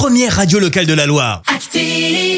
[0.00, 1.42] première radio locale de la Loire.
[1.54, 1.78] Active.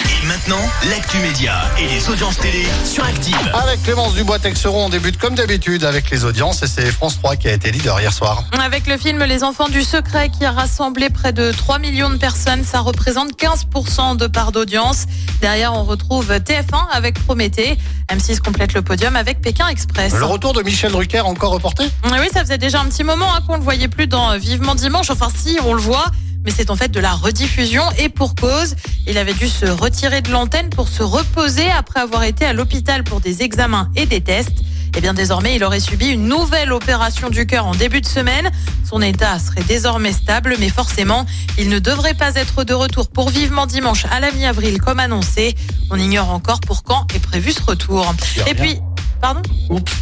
[0.00, 3.34] Et maintenant, l'actu média et les audiences télé sur Active.
[3.52, 7.48] Avec Clémence Dubois-Texeron, on débute comme d'habitude avec les audiences et c'est France 3 qui
[7.48, 8.44] a été leader hier soir.
[8.64, 12.16] Avec le film Les Enfants du Secret qui a rassemblé près de 3 millions de
[12.16, 15.06] personnes, ça représente 15% de part d'audience.
[15.40, 17.76] Derrière, on retrouve TF1 avec Prométhée.
[18.08, 20.14] M6 complète le podium avec Pékin Express.
[20.14, 21.82] Le retour de Michel Drucker encore reporté?
[22.04, 24.38] Oui, ça faisait déjà un petit moment hein, qu'on ne le voyait plus dans euh,
[24.38, 25.10] Vivement Dimanche.
[25.10, 26.06] Enfin, si, on le voit.
[26.48, 28.74] Mais c'est en fait de la rediffusion et pour cause.
[29.06, 33.04] Il avait dû se retirer de l'antenne pour se reposer après avoir été à l'hôpital
[33.04, 34.62] pour des examens et des tests.
[34.96, 38.50] Et bien désormais, il aurait subi une nouvelle opération du cœur en début de semaine.
[38.88, 41.26] Son état serait désormais stable, mais forcément,
[41.58, 45.54] il ne devrait pas être de retour pour vivement dimanche à la mi-avril comme annoncé.
[45.90, 48.10] On ignore encore pour quand est prévu ce retour.
[48.46, 48.80] Et puis,
[49.20, 49.42] pardon?
[49.68, 49.92] Oups.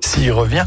[0.00, 0.64] S'il revient.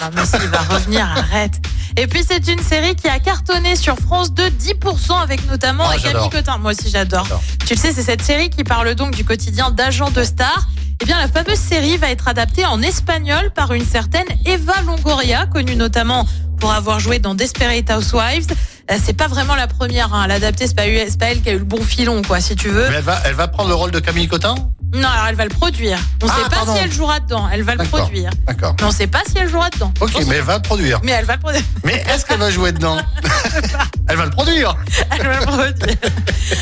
[0.00, 1.60] non, mais s'il va revenir, arrête.
[1.96, 5.92] Et puis, c'est une série qui a cartonné sur France 2 10% avec notamment Ah,
[5.92, 6.30] Camille j'adore.
[6.30, 6.58] Cotin.
[6.58, 7.26] Moi aussi, j'adore.
[7.66, 10.66] Tu le sais, c'est cette série qui parle donc du quotidien d'agents de stars.
[11.02, 15.46] Eh bien, la fameuse série va être adaptée en espagnol par une certaine Eva Longoria,
[15.46, 16.26] connue notamment
[16.58, 18.46] pour avoir joué dans Desperate Housewives.
[18.90, 20.84] Euh, C'est pas vraiment la première hein, à l'adapter, c'est pas,
[21.18, 22.88] pas elle qui a eu le bon filon, quoi, si tu veux.
[22.88, 24.54] Mais elle va, elle va prendre le rôle de Camille Cotin?
[24.94, 25.98] Non, alors elle va le produire.
[26.22, 26.74] On Ah, sait pas pardon.
[26.74, 28.30] si elle jouera dedans, elle va le produire.
[28.46, 28.74] D'accord.
[28.80, 29.92] Mais on sait pas si elle jouera dedans.
[30.00, 31.00] Ok, On sait- mais elle va le produire.
[31.02, 31.62] Mais elle va le produire.
[31.84, 32.96] Mais est-ce qu'elle va jouer dedans
[34.08, 34.74] Elle va le produire.
[35.10, 35.96] Elle va le produire.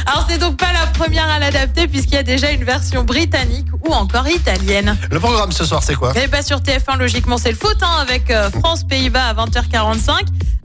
[0.07, 3.67] Alors c'est donc pas la première à l'adapter puisqu'il y a déjà une version britannique
[3.87, 4.97] ou encore italienne.
[5.11, 6.13] Le programme ce soir, c'est quoi?
[6.19, 10.11] Et pas sur TF1 logiquement c'est le foot hein, avec euh, France Pays-Bas à 20h45.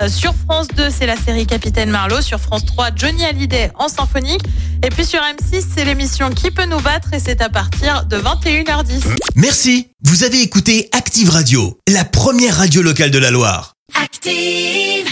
[0.02, 2.22] Euh, sur France 2 c'est la série Capitaine Marlowe.
[2.22, 4.42] Sur France 3 Johnny Hallyday en symphonique.
[4.82, 8.18] Et puis sur M6 c'est l'émission Qui peut nous battre et c'est à partir de
[8.18, 9.02] 21h10.
[9.36, 13.74] Merci, vous avez écouté Active Radio, la première radio locale de la Loire.
[14.02, 15.09] Active.